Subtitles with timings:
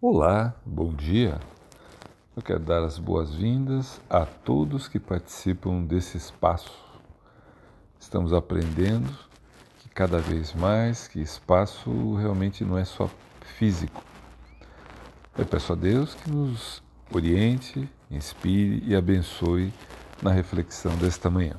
[0.00, 1.40] Olá, bom dia.
[2.36, 6.70] Eu quero dar as boas-vindas a todos que participam desse espaço.
[7.98, 9.12] Estamos aprendendo
[9.80, 13.10] que cada vez mais que espaço realmente não é só
[13.56, 14.00] físico.
[15.36, 16.80] Eu peço a Deus que nos
[17.12, 19.74] oriente, inspire e abençoe
[20.22, 21.56] na reflexão desta manhã.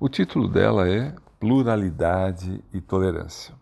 [0.00, 3.54] O título dela é Pluralidade e Tolerância.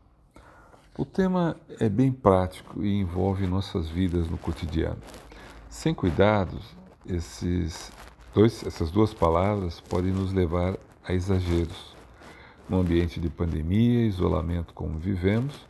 [0.98, 4.98] O tema é bem prático e envolve nossas vidas no cotidiano.
[5.70, 6.76] Sem cuidados,
[7.06, 7.92] esses
[8.34, 11.94] dois, essas duas palavras podem nos levar a exageros.
[12.68, 15.64] No ambiente de pandemia isolamento como vivemos,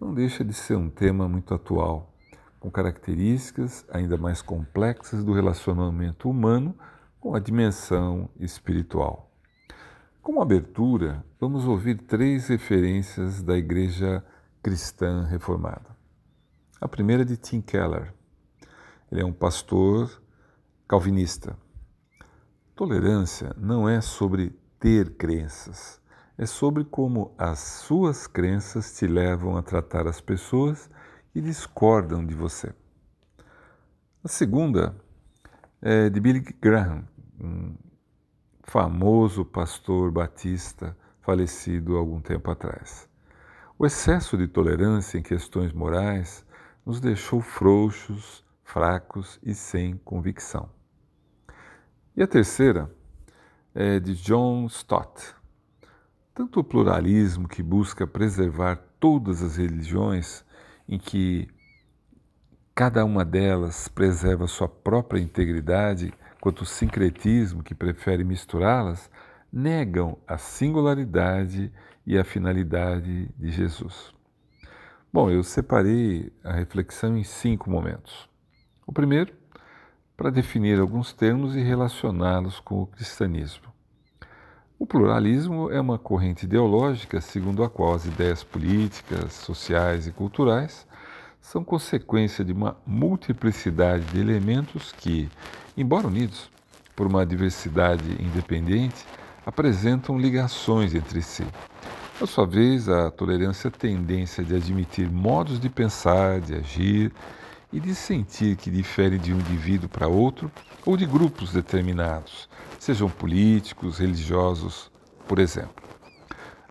[0.00, 2.12] não deixa de ser um tema muito atual,
[2.58, 6.74] com características ainda mais complexas do relacionamento humano
[7.20, 9.30] com a dimensão espiritual.
[10.20, 14.24] Como abertura, vamos ouvir três referências da Igreja
[14.62, 15.96] cristã reformada.
[16.80, 18.14] A primeira é de Tim Keller.
[19.10, 20.22] Ele é um pastor
[20.86, 21.56] calvinista.
[22.74, 26.00] Tolerância não é sobre ter crenças,
[26.38, 30.90] é sobre como as suas crenças te levam a tratar as pessoas
[31.32, 32.74] que discordam de você.
[34.24, 34.96] A segunda
[35.80, 37.04] é de Billy Graham,
[37.40, 37.74] um
[38.62, 43.11] famoso pastor batista falecido algum tempo atrás.
[43.82, 46.46] O excesso de tolerância em questões morais
[46.86, 50.70] nos deixou frouxos, fracos e sem convicção.
[52.16, 52.88] E a terceira
[53.74, 55.34] é de John Stott.
[56.32, 60.44] Tanto o pluralismo que busca preservar todas as religiões,
[60.88, 61.48] em que
[62.76, 69.10] cada uma delas preserva sua própria integridade, quanto o sincretismo que prefere misturá-las,
[69.52, 71.72] negam a singularidade
[72.06, 74.12] e a finalidade de Jesus.
[75.12, 78.28] Bom, eu separei a reflexão em cinco momentos.
[78.86, 79.32] O primeiro,
[80.16, 83.72] para definir alguns termos e relacioná-los com o cristianismo.
[84.78, 90.86] O pluralismo é uma corrente ideológica segundo a qual as ideias políticas, sociais e culturais
[91.40, 95.28] são consequência de uma multiplicidade de elementos que,
[95.76, 96.50] embora unidos
[96.96, 99.04] por uma diversidade independente,
[99.44, 101.44] apresentam ligações entre si.
[102.22, 107.12] Por sua vez, a tolerância é tendência de admitir modos de pensar, de agir
[107.72, 110.48] e de sentir que difere de um indivíduo para outro
[110.86, 114.88] ou de grupos determinados, sejam políticos, religiosos,
[115.26, 115.82] por exemplo.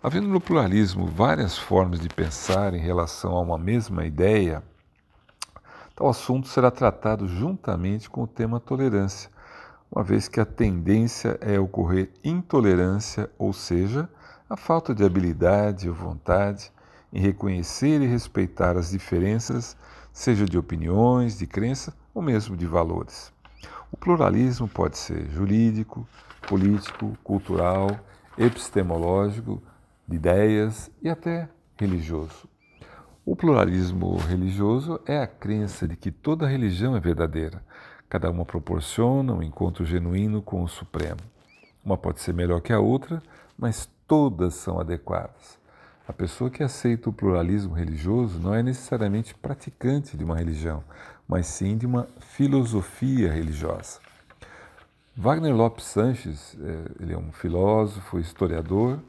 [0.01, 4.63] Havendo no pluralismo várias formas de pensar em relação a uma mesma ideia,
[5.93, 9.29] tal assunto será tratado juntamente com o tema tolerância,
[9.91, 14.07] uma vez que a tendência é ocorrer intolerância, ou seja,
[14.51, 16.69] a falta de habilidade ou vontade
[17.13, 19.77] em reconhecer e respeitar as diferenças,
[20.11, 23.31] seja de opiniões, de crença ou mesmo de valores.
[23.89, 26.05] O pluralismo pode ser jurídico,
[26.47, 27.97] político, cultural,
[28.37, 29.63] epistemológico,
[30.05, 31.47] de ideias e até
[31.77, 32.49] religioso.
[33.25, 37.63] O pluralismo religioso é a crença de que toda religião é verdadeira,
[38.11, 41.21] Cada uma proporciona um encontro genuíno com o Supremo.
[41.81, 43.23] Uma pode ser melhor que a outra,
[43.57, 45.57] mas todas são adequadas.
[46.05, 50.83] A pessoa que aceita o pluralismo religioso não é necessariamente praticante de uma religião,
[51.25, 54.01] mas sim de uma filosofia religiosa.
[55.15, 58.99] Wagner Lopes Sanches, é, ele é um filósofo, historiador,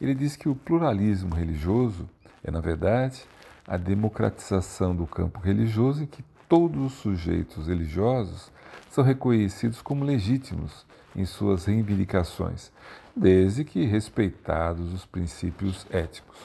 [0.00, 2.08] ele diz que o pluralismo religioso
[2.44, 3.24] é, na verdade,
[3.66, 8.52] a democratização do campo religioso em que todos os sujeitos religiosos
[8.88, 12.72] são reconhecidos como legítimos em suas reivindicações,
[13.14, 16.36] desde que respeitados os princípios éticos.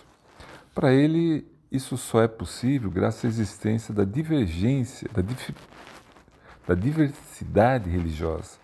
[0.73, 5.23] Para ele, isso só é possível graças à existência da divergência, da,
[6.67, 8.57] da diversidade religiosa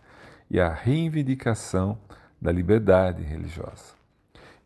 [0.49, 1.97] e à reivindicação
[2.41, 3.95] da liberdade religiosa.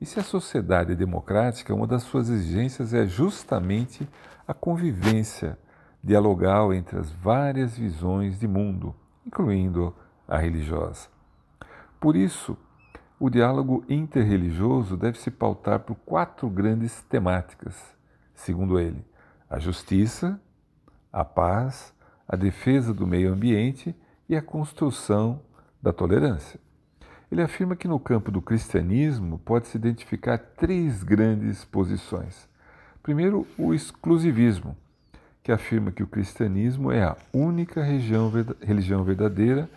[0.01, 4.07] E se a sociedade é democrática, uma das suas exigências é justamente
[4.47, 5.57] a convivência
[6.03, 9.93] dialogal entre as várias visões de mundo, incluindo
[10.27, 11.09] a religiosa.
[11.99, 12.57] Por isso,
[13.19, 17.75] o diálogo interreligioso deve se pautar por quatro grandes temáticas,
[18.33, 19.03] segundo ele:
[19.49, 20.39] a justiça,
[21.11, 21.93] a paz,
[22.27, 23.93] a defesa do meio ambiente
[24.29, 25.41] e a construção
[25.81, 26.59] da tolerância.
[27.31, 32.47] Ele afirma que no campo do cristianismo pode-se identificar três grandes posições.
[33.03, 34.75] Primeiro, o exclusivismo
[35.43, 39.69] que afirma que o cristianismo é a única religião verdadeira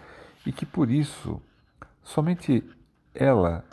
[0.47, 1.41] e que por isso
[2.03, 2.65] somente
[3.15, 3.65] ela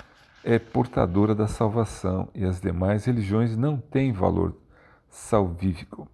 [0.44, 4.56] é portadora da salvação e as demais religiões não têm valor
[5.10, 6.08] salvífico.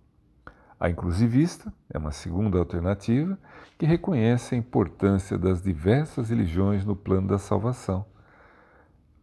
[0.79, 3.37] A inclusivista é uma segunda alternativa
[3.77, 8.05] que reconhece a importância das diversas religiões no plano da salvação,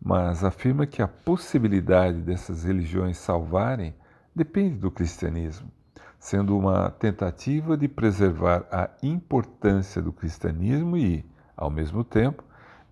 [0.01, 3.95] mas afirma que a possibilidade dessas religiões salvarem
[4.35, 5.71] depende do cristianismo,
[6.19, 11.25] sendo uma tentativa de preservar a importância do cristianismo e,
[11.57, 12.43] ao mesmo tempo,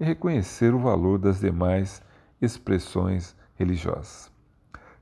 [0.05, 2.03] reconhecer o valor das demais
[2.41, 4.31] expressões religiosas.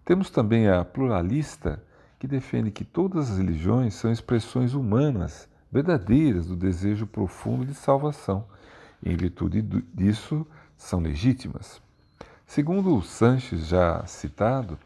[0.04, 1.82] Temos também a pluralista,
[2.18, 8.44] que defende que todas as religiões são expressões humanas, verdadeiras do desejo profundo de salvação,
[9.02, 10.46] e em virtude disso
[10.76, 11.80] são legítimas.
[12.46, 14.78] Segundo o Sanches já citado,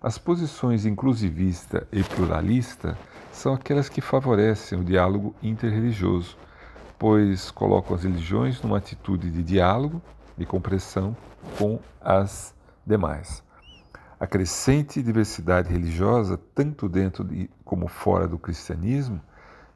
[0.00, 2.98] as posições inclusivista e pluralista
[3.30, 6.36] são aquelas que favorecem o diálogo interreligioso,
[6.98, 10.00] pois colocam as religiões numa atitude de diálogo,
[10.36, 11.16] de compreensão
[11.58, 12.54] com as
[12.86, 13.42] demais.
[14.18, 19.20] A crescente diversidade religiosa, tanto dentro de, como fora do cristianismo,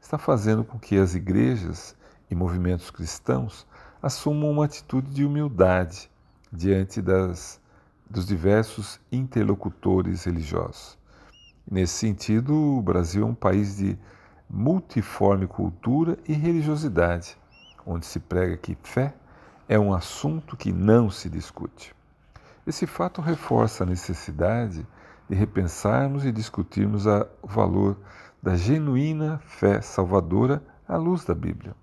[0.00, 1.96] está fazendo com que as igrejas
[2.30, 3.66] e movimentos cristãos
[4.02, 6.10] assumam uma atitude de humildade
[6.52, 7.60] diante das,
[8.08, 10.96] dos diversos interlocutores religiosos.
[11.70, 13.98] Nesse sentido, o Brasil é um país de
[14.48, 17.36] multiforme cultura e religiosidade,
[17.84, 19.14] onde se prega que fé
[19.68, 21.94] é um assunto que não se discute.
[22.66, 24.86] Esse fato reforça a necessidade
[25.28, 27.98] de repensarmos e discutirmos o valor
[28.42, 31.74] da genuína fé salvadora à luz da Bíblia.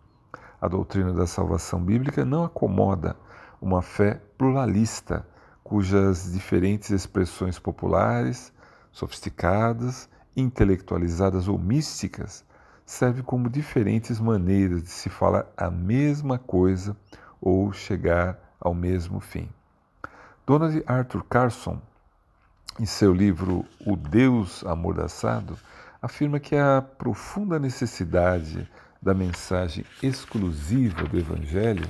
[0.60, 3.16] A doutrina da salvação bíblica não acomoda
[3.62, 5.28] uma fé pluralista,
[5.64, 8.52] cujas diferentes expressões populares,
[8.92, 12.45] sofisticadas, intelectualizadas ou místicas
[12.86, 16.96] servem como diferentes maneiras de se falar a mesma coisa
[17.42, 19.50] ou chegar ao mesmo fim.
[20.46, 21.82] Donald Arthur Carson,
[22.80, 25.58] em seu livro O Deus Amordaçado,
[26.02, 28.70] afirma que a profunda necessidade
[29.02, 31.88] da mensagem exclusiva do Evangelho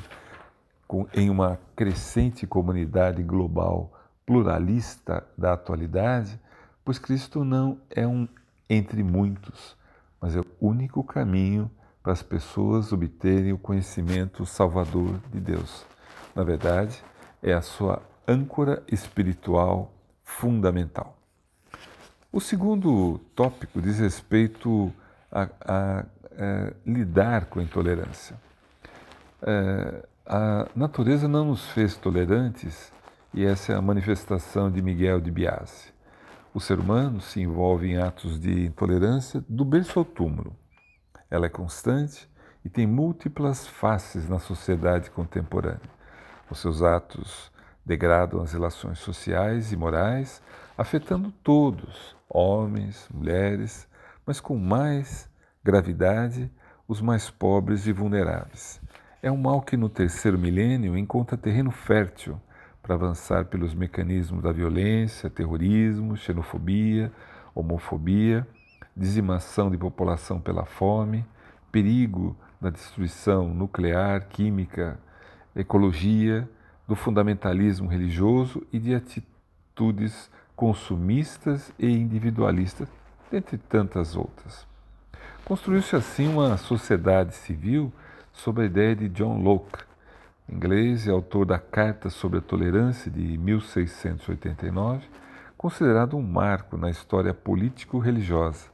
[1.13, 3.92] em uma crescente comunidade global
[4.25, 6.39] pluralista da atualidade,
[6.83, 8.27] pois Cristo não é um
[8.69, 9.75] entre muitos,
[10.22, 11.70] mas é o único caminho
[12.02, 15.86] para as pessoas obterem o conhecimento salvador de Deus.
[16.36, 17.04] Na verdade,
[17.42, 19.92] é a sua âncora espiritual
[20.24, 21.18] fundamental.
[22.32, 24.92] O segundo tópico diz respeito
[25.32, 26.06] a, a, a
[26.38, 28.36] é, lidar com a intolerância.
[29.42, 32.92] É, a natureza não nos fez tolerantes
[33.34, 35.94] e essa é a manifestação de Miguel de Biase.
[36.56, 40.56] O ser humano se envolve em atos de intolerância do berço ao túmulo.
[41.30, 42.30] Ela é constante
[42.63, 45.81] e tem múltiplas faces na sociedade contemporânea.
[46.50, 47.52] Os seus atos
[47.86, 50.42] degradam as relações sociais e morais,
[50.78, 53.86] afetando todos, homens, mulheres,
[54.25, 55.30] mas com mais
[55.62, 56.50] gravidade
[56.88, 58.80] os mais pobres e vulneráveis.
[59.22, 62.40] É um mal que no terceiro milênio encontra terreno fértil
[62.86, 67.12] para avançar pelos mecanismos da violência, terrorismo, xenofobia,
[67.56, 68.48] homofobia,
[68.96, 71.26] dizimação de população pela fome,
[71.72, 75.00] perigo da destruição nuclear, química,
[75.56, 76.48] ecologia,
[76.88, 82.88] do fundamentalismo religioso e de atitudes consumistas e individualistas,
[83.31, 84.68] dentre tantas outras.
[85.44, 87.92] Construiu-se assim uma sociedade civil
[88.31, 89.83] sob a ideia de John Locke,
[90.47, 95.07] inglês e autor da Carta sobre a Tolerância de 1689,
[95.57, 98.68] considerado um marco na história político-religiosa,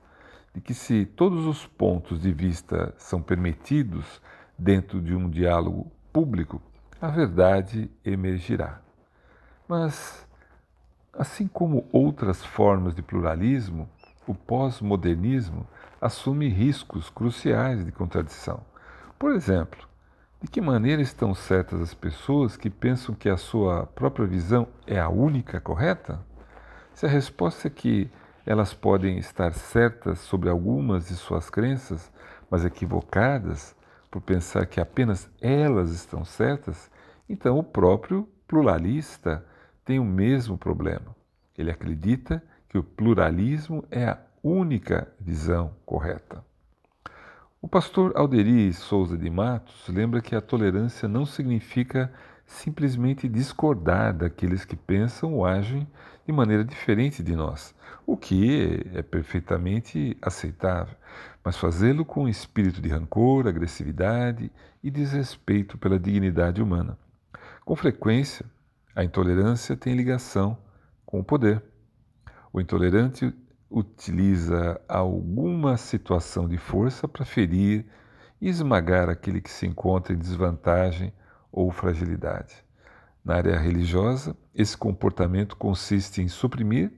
[0.53, 4.21] de que se todos os pontos de vista são permitidos
[4.57, 6.61] dentro de um diálogo público,
[7.01, 8.81] a verdade emergirá.
[9.67, 10.27] Mas,
[11.13, 13.89] assim como outras formas de pluralismo,
[14.27, 15.65] o pós-modernismo
[15.99, 18.61] assume riscos cruciais de contradição.
[19.17, 19.87] Por exemplo,
[20.41, 24.99] de que maneira estão certas as pessoas que pensam que a sua própria visão é
[24.99, 26.19] a única correta?
[26.93, 28.09] Se a resposta é que
[28.45, 32.11] elas podem estar certas sobre algumas de suas crenças,
[32.49, 33.75] mas equivocadas
[34.09, 36.89] por pensar que apenas elas estão certas,
[37.31, 39.45] então, o próprio pluralista
[39.85, 41.15] tem o mesmo problema.
[41.57, 46.43] Ele acredita que o pluralismo é a única visão correta.
[47.63, 52.11] O pastor Alderi Souza de Matos lembra que a tolerância não significa
[52.43, 55.87] simplesmente discordar daqueles que pensam ou agem
[56.25, 60.97] de maneira diferente de nós, o que é perfeitamente aceitável,
[61.45, 64.51] mas fazê-lo com espírito de rancor, agressividade
[64.83, 66.97] e desrespeito pela dignidade humana.
[67.63, 68.43] Com frequência,
[68.95, 70.57] a intolerância tem ligação
[71.05, 71.61] com o poder.
[72.51, 73.31] O intolerante
[73.71, 77.85] utiliza alguma situação de força para ferir
[78.41, 81.13] e esmagar aquele que se encontra em desvantagem
[81.49, 82.53] ou fragilidade.
[83.23, 86.91] Na área religiosa, esse comportamento consiste em suprimir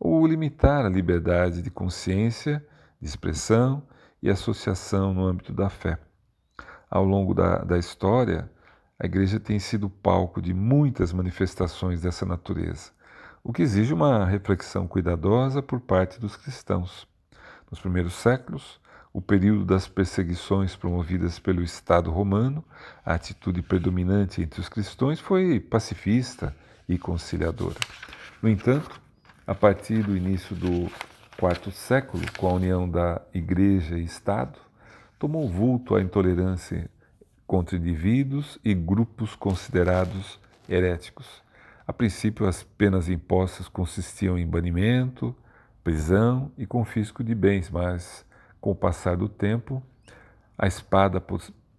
[0.00, 2.66] ou limitar a liberdade de consciência,
[2.98, 3.86] de expressão
[4.22, 5.98] e associação no âmbito da fé.
[6.88, 8.50] Ao longo da, da história,
[8.98, 12.92] a Igreja tem sido palco de muitas manifestações dessa natureza
[13.44, 17.08] o que exige uma reflexão cuidadosa por parte dos cristãos.
[17.68, 18.80] Nos primeiros séculos,
[19.12, 22.64] o período das perseguições promovidas pelo Estado romano,
[23.04, 26.54] a atitude predominante entre os cristãos foi pacifista
[26.88, 27.78] e conciliadora.
[28.40, 29.00] No entanto,
[29.44, 30.90] a partir do início do
[31.36, 34.58] quarto século, com a união da Igreja e Estado,
[35.18, 36.88] tomou vulto a intolerância
[37.44, 41.41] contra indivíduos e grupos considerados heréticos
[41.92, 45.36] a princípio, as penas impostas consistiam em banimento,
[45.84, 48.24] prisão e confisco de bens, mas
[48.62, 49.82] com o passar do tempo,
[50.56, 51.22] a espada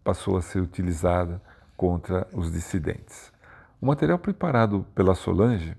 [0.04, 1.42] passou a ser utilizada
[1.76, 3.34] contra os dissidentes.
[3.82, 5.76] O material preparado pela Solange,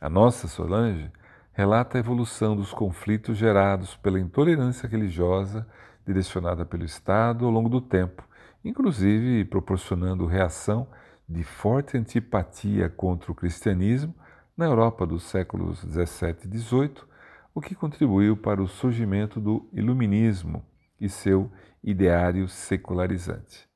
[0.00, 1.10] a nossa Solange,
[1.52, 5.66] relata a evolução dos conflitos gerados pela intolerância religiosa
[6.06, 8.22] direcionada pelo Estado ao longo do tempo,
[8.64, 10.86] inclusive proporcionando reação
[11.28, 14.14] de forte antipatia contra o cristianismo
[14.56, 17.08] na Europa dos séculos 17 e 18,
[17.54, 20.64] o que contribuiu para o surgimento do iluminismo
[21.00, 21.50] e seu
[21.82, 23.68] ideário secularizante.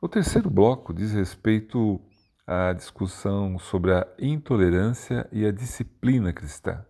[0.00, 2.00] O terceiro bloco diz respeito
[2.46, 6.84] à discussão sobre a intolerância e a disciplina cristã.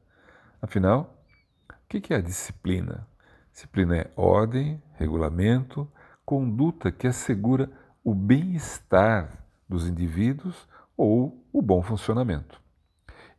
[0.63, 1.25] Afinal,
[1.69, 3.09] o que é a disciplina?
[3.53, 5.91] Disciplina é ordem, regulamento,
[6.25, 7.71] conduta que assegura
[8.05, 9.40] o bem-estar
[9.71, 12.61] dos indivíduos ou o bom funcionamento.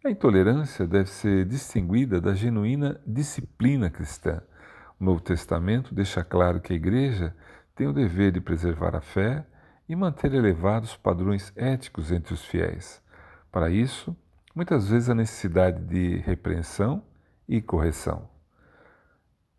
[0.04, 4.42] A intolerância deve ser distinguida da genuína disciplina cristã.
[5.00, 7.36] O Novo Testamento deixa claro que a Igreja
[7.76, 9.46] tem o dever de preservar a fé
[9.88, 13.02] e manter elevados padrões éticos entre os fiéis.
[13.52, 14.16] Para isso,
[14.56, 17.04] muitas vezes a necessidade de repreensão
[17.48, 18.30] e correção.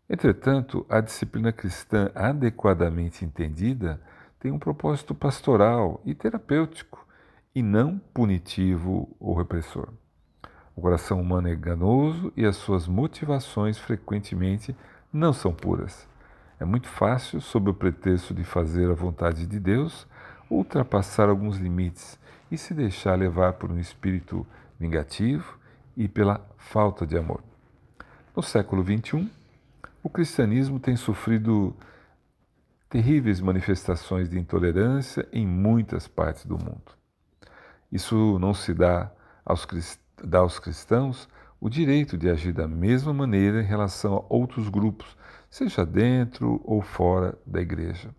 [0.09, 4.01] Entretanto, a disciplina cristã adequadamente entendida
[4.43, 7.07] tem um propósito pastoral e terapêutico,
[7.55, 9.87] e não punitivo ou repressor.
[10.75, 14.75] O coração humano é enganoso e as suas motivações frequentemente
[15.13, 16.05] não são puras.
[16.59, 20.05] É muito fácil, sob o pretexto de fazer a vontade de Deus,
[20.49, 22.19] ultrapassar alguns limites
[22.51, 24.45] e se deixar levar por um espírito
[24.77, 25.57] vingativo
[25.95, 27.41] e pela falta de amor.
[28.35, 29.31] No século XXI,
[30.03, 31.73] o cristianismo tem sofrido
[32.93, 36.91] terríveis manifestações de intolerância em muitas partes do mundo.
[37.91, 39.11] Isso não se dá
[39.43, 39.67] aos,
[40.23, 41.27] dá aos cristãos
[41.59, 45.17] o direito de agir da mesma maneira em relação a outros grupos,
[45.49, 48.13] seja dentro ou fora da igreja.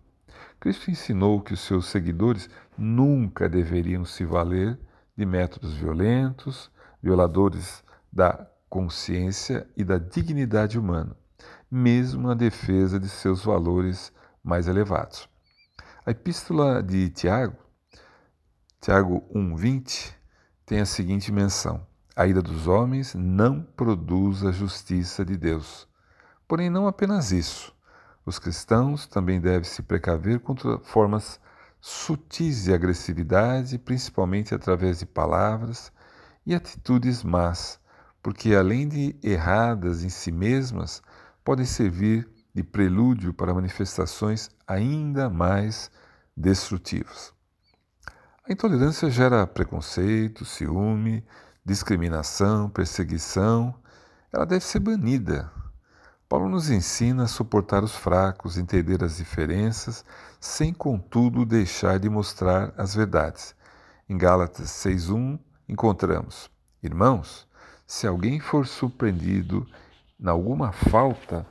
[0.59, 4.77] Cristo ensinou que os seus seguidores nunca deveriam se valer
[5.15, 6.69] de métodos violentos,
[7.01, 11.15] violadores da consciência e da dignidade humana,
[11.71, 14.11] mesmo na defesa de seus valores
[14.45, 15.27] mais elevados.
[16.05, 17.57] A epístola de Tiago,
[18.79, 20.13] Tiago 1:20,
[20.63, 21.85] tem a seguinte menção:
[22.15, 25.87] A ira dos homens não produz a justiça de Deus.
[26.47, 27.73] Porém, não apenas isso.
[28.23, 31.39] Os cristãos também devem se precaver contra formas
[31.81, 35.91] sutis de agressividade, principalmente através de palavras
[36.45, 37.79] e atitudes más,
[38.21, 41.01] porque além de erradas em si mesmas,
[41.43, 45.91] podem servir de prelúdio para manifestações ainda mais
[46.35, 47.33] destrutivas.
[48.47, 51.25] A intolerância gera preconceito, ciúme,
[51.65, 53.75] discriminação, perseguição.
[54.31, 55.51] Ela deve ser banida.
[56.29, 60.05] Paulo nos ensina a suportar os fracos, entender as diferenças,
[60.39, 63.53] sem contudo deixar de mostrar as verdades.
[64.07, 66.49] Em Gálatas 6:1 encontramos:
[66.81, 67.47] Irmãos,
[67.85, 69.67] se alguém for surpreendido
[70.19, 71.45] em alguma falta,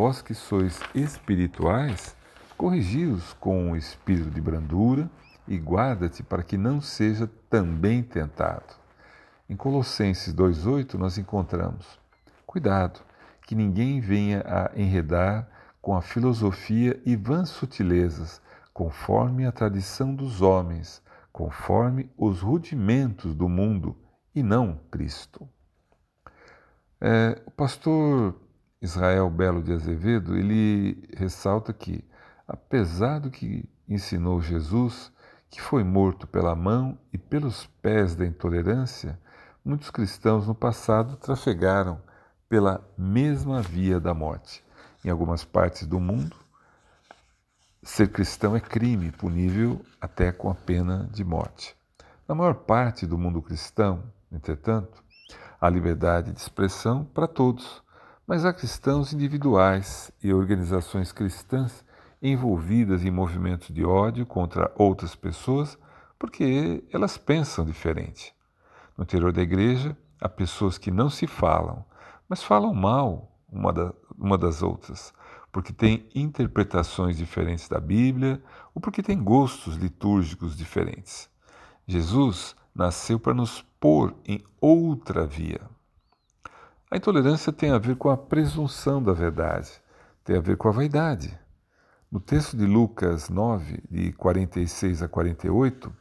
[0.00, 2.16] Vós que sois espirituais,
[2.56, 5.10] corrigi-os com um espírito de brandura
[5.46, 8.74] e guarda-te para que não seja também tentado.
[9.46, 12.00] Em Colossenses 2,8 nós encontramos:
[12.46, 13.00] Cuidado,
[13.46, 15.46] que ninguém venha a enredar
[15.82, 18.40] com a filosofia e vãs sutilezas,
[18.72, 23.94] conforme a tradição dos homens, conforme os rudimentos do mundo,
[24.34, 25.46] e não Cristo.
[26.98, 28.34] É, o pastor
[28.80, 32.02] Israel Belo de Azevedo, ele ressalta que,
[32.48, 35.12] apesar do que ensinou Jesus,
[35.50, 39.18] que foi morto pela mão e pelos pés da intolerância,
[39.64, 42.00] muitos cristãos no passado trafegaram
[42.48, 44.64] pela mesma via da morte.
[45.04, 46.36] Em algumas partes do mundo,
[47.82, 51.76] ser cristão é crime, punível até com a pena de morte.
[52.28, 55.02] Na maior parte do mundo cristão, entretanto,
[55.60, 57.82] há liberdade de expressão para todos,
[58.30, 61.84] mas há cristãos individuais e organizações cristãs
[62.22, 65.76] envolvidas em movimentos de ódio contra outras pessoas
[66.16, 68.32] porque elas pensam diferente.
[68.96, 71.84] No interior da igreja, há pessoas que não se falam,
[72.28, 75.12] mas falam mal uma, da, uma das outras,
[75.50, 78.40] porque têm interpretações diferentes da Bíblia
[78.72, 81.28] ou porque têm gostos litúrgicos diferentes.
[81.84, 85.60] Jesus nasceu para nos pôr em outra via.
[86.92, 89.70] A intolerância tem a ver com a presunção da verdade,
[90.24, 91.38] tem a ver com a vaidade.
[92.10, 95.92] No texto de Lucas 9, de 46 a 48,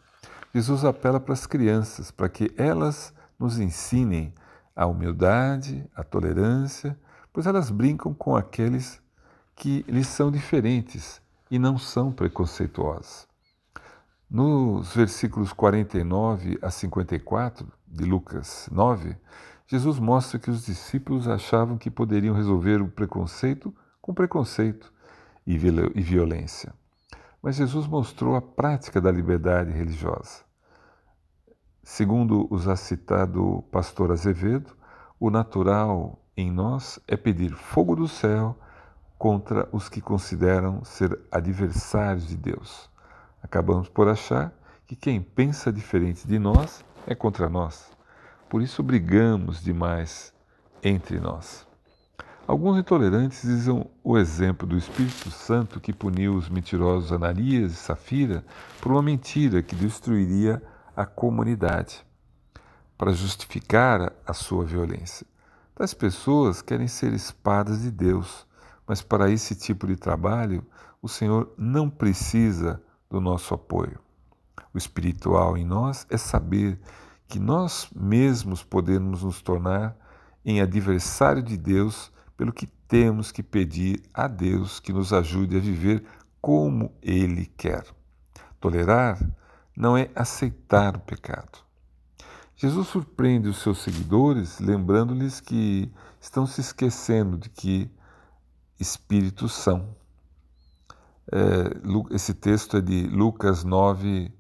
[0.52, 4.34] Jesus apela para as crianças, para que elas nos ensinem
[4.76, 7.00] a humildade, a tolerância,
[7.32, 9.00] pois elas brincam com aqueles
[9.56, 13.28] que lhes são diferentes e não são preconceituosos.
[14.28, 19.16] Nos versículos 49 a 54 de Lucas 9,
[19.72, 23.72] Jesus mostra que os discípulos achavam que poderiam resolver o preconceito
[24.02, 24.92] com preconceito
[25.46, 26.74] e violência.
[27.40, 30.44] Mas Jesus mostrou a prática da liberdade religiosa.
[31.84, 34.76] Segundo o já citado pastor Azevedo,
[35.20, 38.58] o natural em nós é pedir fogo do céu
[39.20, 42.90] contra os que consideram ser adversários de Deus.
[43.44, 44.52] Acabamos por achar
[44.88, 47.99] que quem pensa diferente de nós é contra nós.
[48.50, 50.34] Por isso brigamos demais
[50.84, 51.68] entre nós.
[52.48, 58.44] Alguns intolerantes dizem o exemplo do Espírito Santo que puniu os mentirosos Ananias e Safira
[58.82, 60.62] por uma mentira que destruiria
[60.96, 62.04] a comunidade,
[62.98, 65.28] para justificar a sua violência.
[65.76, 68.50] Tais pessoas querem ser espadas de Deus
[68.90, 70.66] mas para esse tipo de trabalho,
[71.00, 74.00] o Senhor não precisa do nosso apoio.
[74.74, 76.82] O espiritual em nós é saber
[77.30, 79.96] que nós mesmos podemos nos tornar
[80.44, 85.60] em adversário de Deus, pelo que temos que pedir a Deus que nos ajude a
[85.60, 86.04] viver
[86.42, 87.86] como Ele quer.
[88.60, 89.20] Tolerar
[89.78, 91.60] não é aceitar o pecado.
[92.56, 97.92] Jesus surpreende os seus seguidores, lembrando-lhes que estão se esquecendo de que
[98.80, 99.96] espíritos são.
[101.32, 104.34] É, esse texto é de Lucas 9,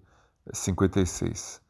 [0.51, 1.61] 56.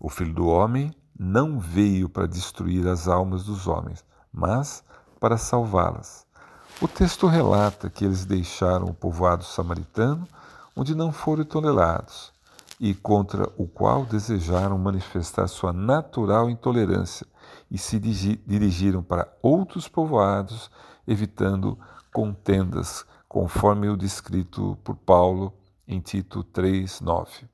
[0.00, 4.84] O Filho do Homem não veio para destruir as almas dos homens, mas
[5.18, 6.24] para salvá-las.
[6.80, 10.28] O texto relata que eles deixaram o povoado samaritano,
[10.76, 12.32] onde não foram tolerados,
[12.78, 17.26] e contra o qual desejaram manifestar sua natural intolerância,
[17.68, 20.70] e se dirigiram para outros povoados,
[21.04, 21.76] evitando
[22.12, 25.52] contendas, conforme o descrito por Paulo
[25.86, 27.48] em Tito 3:9.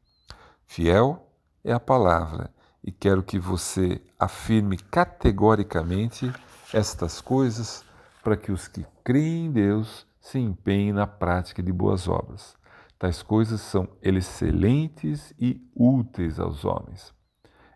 [0.66, 1.26] Fiel
[1.64, 6.30] é a palavra, e quero que você afirme categoricamente
[6.72, 7.82] estas coisas
[8.22, 12.54] para que os que creem em Deus se empenhem na prática de boas obras.
[12.98, 17.14] Tais coisas são excelentes e úteis aos homens.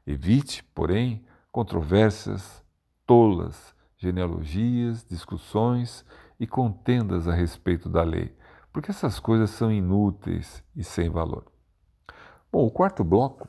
[0.06, 2.62] Evite, porém, controvérsias
[3.06, 6.04] tolas, genealogias, discussões
[6.38, 8.36] e contendas a respeito da lei,
[8.72, 11.50] porque essas coisas são inúteis e sem valor.
[12.52, 13.48] Bom, o quarto bloco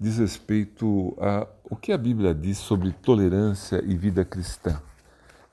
[0.00, 4.80] diz respeito a o que a Bíblia diz sobre tolerância e vida cristã.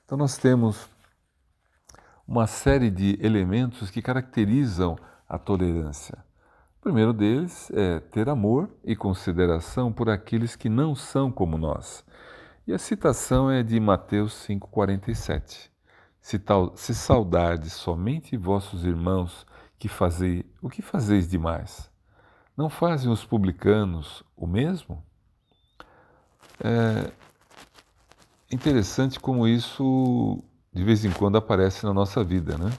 [0.04, 0.88] Então nós temos
[2.26, 4.96] uma série de elementos que caracterizam
[5.28, 6.18] a tolerância.
[6.78, 12.04] O primeiro deles é ter amor e consideração por aqueles que não são como nós.
[12.66, 15.70] E a citação é de Mateus 5,47.
[16.20, 19.46] Se, tal, se saudardes somente vossos irmãos
[19.78, 21.90] que fazei, o que fazeis demais?
[22.58, 25.00] Não fazem os publicanos o mesmo?
[26.58, 27.12] É
[28.50, 30.42] interessante como isso
[30.72, 32.72] de vez em quando aparece na nossa vida, né?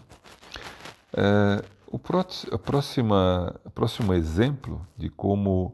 [1.14, 2.52] É, o próximo,
[4.14, 5.74] exemplo de como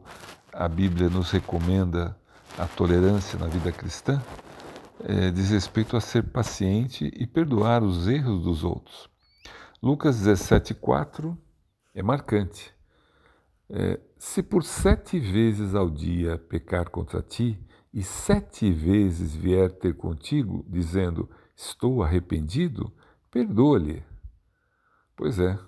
[0.52, 2.16] a Bíblia nos recomenda
[2.56, 4.22] a tolerância na vida cristã
[5.02, 9.10] é, diz respeito a ser paciente e perdoar os erros dos outros.
[9.82, 11.36] Lucas 17,4
[11.92, 12.75] é marcante.
[13.68, 17.58] É, se por sete vezes ao dia pecar contra ti,
[17.92, 22.92] e sete vezes vier ter contigo, dizendo: Estou arrependido,
[23.30, 24.04] perdoa-lhe.
[25.16, 25.58] Pois é.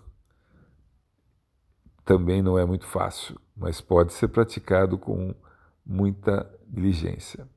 [2.04, 5.34] Também não é muito fácil, mas pode ser praticado com
[5.84, 7.48] muita diligência.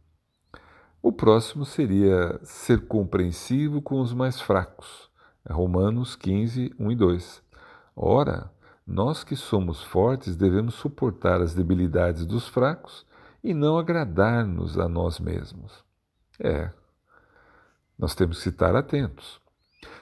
[1.01, 5.09] O próximo seria ser compreensivo com os mais fracos.
[5.43, 7.43] É Romanos 15, 1 e 2.
[7.95, 8.51] Ora,
[8.91, 13.05] nós que somos fortes devemos suportar as debilidades dos fracos
[13.41, 15.83] e não agradar-nos a nós mesmos.
[16.37, 16.69] É,
[17.97, 19.39] nós temos que estar atentos.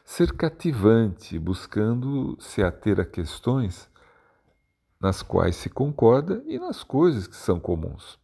[0.04, 3.88] Ser cativante, buscando se ater a questões
[5.00, 8.18] nas quais se concorda e nas coisas que são comuns.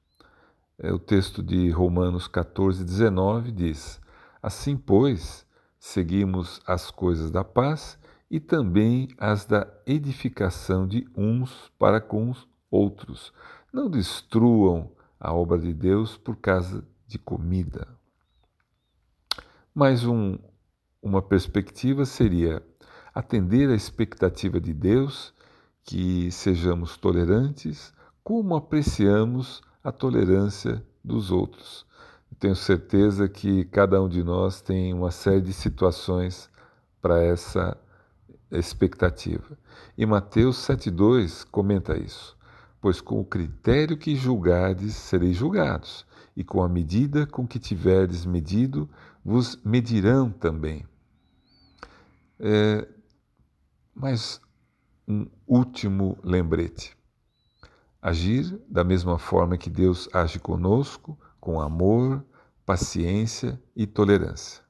[0.80, 4.02] É, o texto de Romanos 14, 19 diz:
[4.42, 5.46] Assim, pois,
[5.80, 8.00] seguimos as coisas da paz
[8.30, 13.34] e também as da edificação de uns para com os outros.
[13.72, 17.88] Não destruam a obra de Deus por causa de comida.
[19.74, 20.38] Mais um,
[21.02, 22.64] uma perspectiva seria
[23.14, 25.34] atender à expectativa de Deus
[25.84, 31.86] que sejamos tolerantes, como apreciamos a tolerância dos outros.
[32.40, 36.50] Tenho certeza que cada um de nós tem uma série de situações
[37.02, 37.78] para essa
[38.58, 39.58] expectativa.
[39.98, 42.38] E Mateus 7,2 comenta isso.
[42.82, 48.26] Pois com o critério que julgardes, sereis julgados, e com a medida com que tiverdes
[48.26, 48.90] medido,
[49.24, 50.86] vos medirão também.
[52.40, 52.88] É,
[53.94, 54.42] mas
[55.08, 56.96] um último lembrete.
[58.02, 62.24] Agir da mesma forma que Deus age conosco, com amor,
[62.66, 64.65] paciência e tolerância.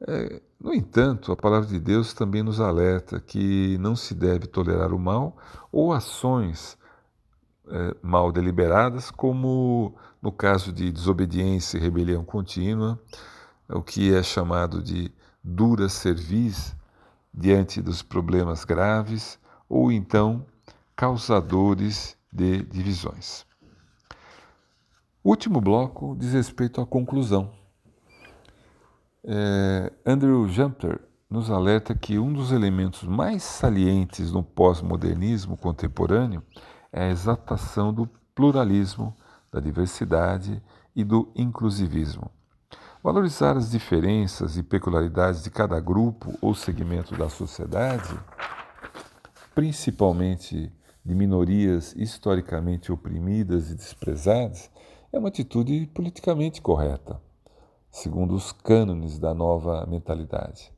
[0.00, 4.92] É, no entanto, a palavra de Deus também nos alerta que não se deve tolerar
[4.92, 5.36] o mal
[5.72, 6.76] ou ações
[7.68, 13.00] é, mal deliberadas, como no caso de desobediência e rebelião contínua,
[13.68, 15.10] o que é chamado de
[15.42, 16.76] dura cerviz
[17.32, 20.46] diante dos problemas graves, ou então
[20.94, 23.44] causadores de divisões.
[25.22, 27.52] O último bloco diz respeito à conclusão.
[29.28, 36.44] É, Andrew Jumper nos alerta que um dos elementos mais salientes no pós-modernismo contemporâneo
[36.92, 39.16] é a exaltação do pluralismo,
[39.52, 40.62] da diversidade
[40.94, 42.30] e do inclusivismo.
[43.02, 48.16] Valorizar as diferenças e peculiaridades de cada grupo ou segmento da sociedade,
[49.56, 50.72] principalmente
[51.04, 54.70] de minorias historicamente oprimidas e desprezadas,
[55.12, 57.25] é uma atitude politicamente correta
[57.96, 60.70] segundo os cânones da nova mentalidade.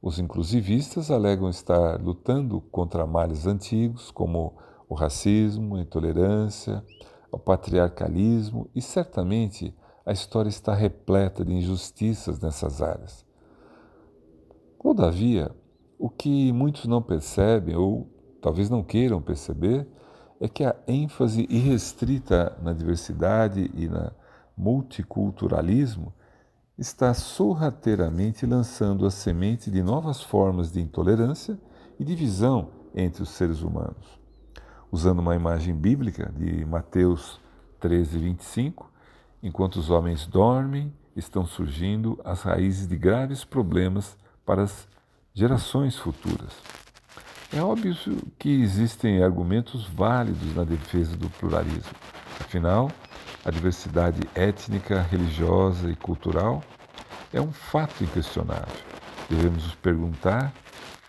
[0.00, 4.54] Os inclusivistas alegam estar lutando contra males antigos, como
[4.88, 6.82] o racismo, a intolerância,
[7.30, 13.22] o patriarcalismo, e certamente a história está repleta de injustiças nessas áreas.
[14.82, 15.54] Todavia,
[15.98, 18.08] o que muitos não percebem, ou
[18.40, 19.86] talvez não queiram perceber,
[20.40, 24.10] é que a ênfase irrestrita na diversidade e na
[24.56, 26.14] multiculturalismo
[26.82, 31.56] está sorrateiramente lançando a semente de novas formas de intolerância
[31.98, 34.20] e divisão entre os seres humanos.
[34.90, 37.40] Usando uma imagem bíblica de Mateus
[37.78, 38.90] 13, 25,
[39.42, 44.88] enquanto os homens dormem, estão surgindo as raízes de graves problemas para as
[45.32, 46.52] gerações futuras.
[47.52, 47.94] É óbvio
[48.38, 51.94] que existem argumentos válidos na defesa do pluralismo.
[52.42, 52.90] Afinal,
[53.44, 56.62] a diversidade étnica, religiosa e cultural
[57.32, 58.82] é um fato inquestionável.
[59.30, 60.52] Devemos nos perguntar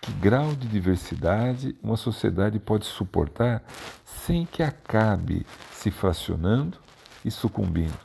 [0.00, 3.62] que grau de diversidade uma sociedade pode suportar
[4.04, 6.78] sem que acabe se fracionando
[7.24, 7.98] e sucumbindo,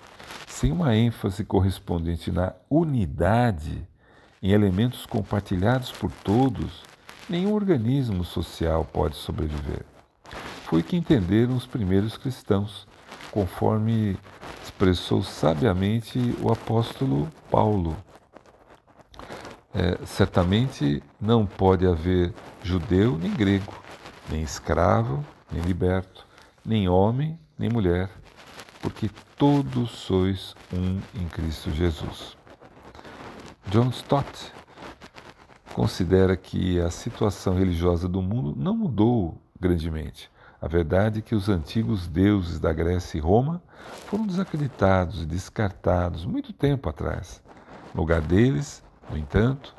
[0.48, 3.88] sem uma ênfase correspondente na unidade,
[4.42, 6.84] em elementos compartilhados por todos,
[7.30, 9.86] nenhum organismo social pode sobreviver.
[10.66, 12.89] Foi o que entenderam os primeiros cristãos
[13.32, 14.18] conforme
[14.64, 17.96] expressou sabiamente o apóstolo Paulo.
[19.74, 23.74] É, certamente não pode haver judeu nem grego,
[24.30, 26.26] nem escravo nem liberto,
[26.66, 28.10] nem homem nem mulher,
[28.82, 32.38] porque todos sois um em Cristo Jesus.
[33.68, 34.54] John Stott
[35.74, 41.48] considera que a situação religiosa do mundo não mudou grandemente a verdade é que os
[41.48, 43.62] antigos deuses da Grécia e Roma
[44.08, 47.42] foram desacreditados e descartados muito tempo atrás.
[47.94, 49.74] No lugar deles, no entanto,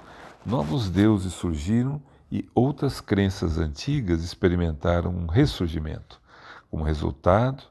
[0.44, 2.00] novos deuses surgiram
[2.32, 6.20] e outras crenças antigas experimentaram um ressurgimento,
[6.70, 7.62] como resultado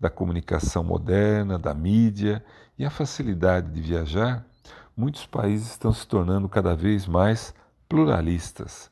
[0.00, 2.44] da comunicação moderna, da mídia
[2.76, 4.44] e a facilidade de viajar.
[4.96, 7.54] Muitos países estão se tornando cada vez mais
[7.88, 8.90] pluralistas.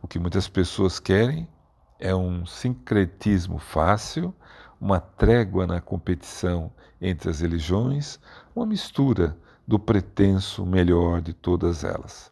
[0.00, 1.48] O que muitas pessoas querem
[1.98, 4.34] é um sincretismo fácil,
[4.80, 8.18] uma trégua na competição entre as religiões,
[8.54, 12.30] uma mistura do pretenso melhor de todas elas.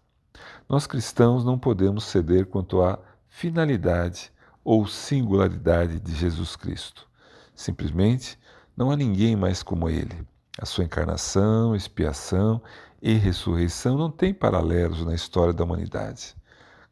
[0.69, 2.99] Nós cristãos não podemos ceder quanto à
[3.29, 7.07] finalidade ou singularidade de Jesus Cristo.
[7.55, 8.39] Simplesmente
[8.77, 10.27] não há ninguém mais como ele.
[10.59, 12.63] A sua encarnação, expiação
[13.03, 16.35] e ressurreição não têm paralelos na história da humanidade.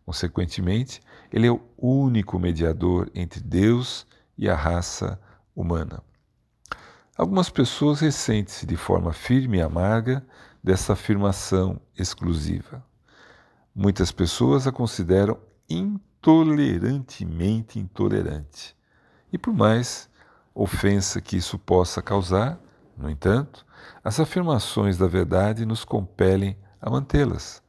[0.04, 1.00] Consequentemente,
[1.32, 5.18] ele é o único mediador entre Deus e a raça
[5.54, 6.02] humana.
[7.16, 10.26] Algumas pessoas ressentem-se de forma firme e amarga
[10.62, 12.84] dessa afirmação exclusiva.
[13.74, 18.76] Muitas pessoas a consideram intolerantemente intolerante.
[19.32, 20.10] E por mais
[20.54, 22.60] ofensa que isso possa causar,
[22.96, 23.64] no entanto,
[24.04, 27.61] as afirmações da verdade nos compelem a mantê-las.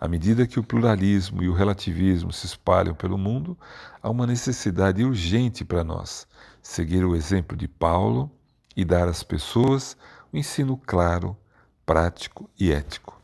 [0.00, 3.58] À medida que o pluralismo e o relativismo se espalham pelo mundo,
[4.00, 6.24] há uma necessidade urgente para nós
[6.62, 8.30] seguir o exemplo de Paulo
[8.76, 9.96] e dar às pessoas
[10.32, 11.36] o um ensino claro,
[11.84, 13.20] prático e ético.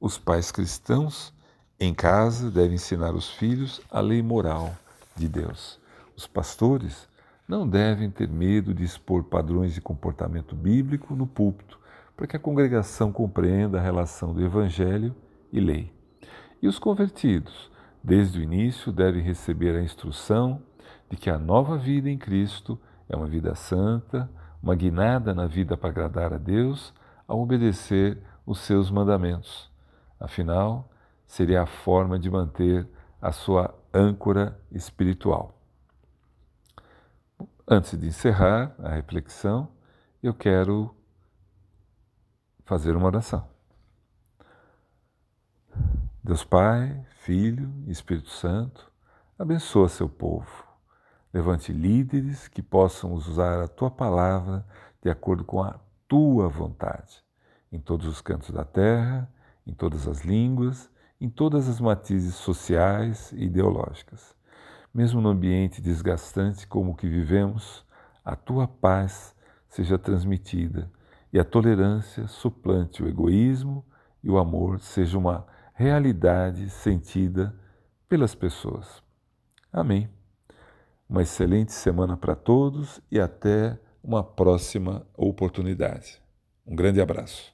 [0.00, 1.34] Os pais cristãos
[1.78, 4.74] em casa devem ensinar os filhos a lei moral
[5.14, 5.78] de Deus.
[6.16, 7.06] Os pastores
[7.46, 11.78] não devem ter medo de expor padrões de comportamento bíblico no púlpito,
[12.16, 15.14] para que a congregação compreenda a relação do evangelho
[15.52, 15.92] e lei.
[16.64, 17.70] E os convertidos,
[18.02, 20.62] desde o início, devem receber a instrução
[21.10, 24.30] de que a nova vida em Cristo é uma vida santa,
[24.62, 26.94] uma guinada na vida para agradar a Deus,
[27.28, 29.70] a obedecer os seus mandamentos.
[30.18, 30.90] Afinal,
[31.26, 32.88] seria a forma de manter
[33.20, 35.60] a sua âncora espiritual.
[37.68, 39.68] Antes de encerrar a reflexão,
[40.22, 40.96] eu quero
[42.64, 43.53] fazer uma oração.
[46.26, 48.90] Deus Pai, Filho e Espírito Santo,
[49.38, 50.64] abençoa seu povo.
[51.34, 54.66] Levante líderes que possam usar a tua palavra
[55.02, 57.22] de acordo com a tua vontade,
[57.70, 59.30] em todos os cantos da terra,
[59.66, 60.88] em todas as línguas,
[61.20, 64.34] em todas as matizes sociais e ideológicas.
[64.94, 67.84] Mesmo no ambiente desgastante como o que vivemos,
[68.24, 69.36] a tua paz
[69.68, 70.90] seja transmitida
[71.30, 73.84] e a tolerância suplante o egoísmo
[74.22, 77.54] e o amor seja uma realidade sentida
[78.08, 79.02] pelas pessoas.
[79.72, 80.08] Amém.
[81.08, 86.22] Uma excelente semana para todos e até uma próxima oportunidade.
[86.66, 87.53] Um grande abraço.